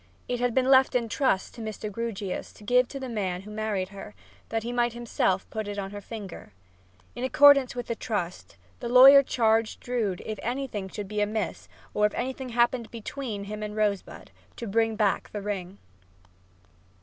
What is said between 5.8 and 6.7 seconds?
her finger.